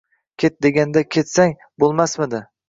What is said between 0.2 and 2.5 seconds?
Ket, deganda ketsang, boʻlmasmidi?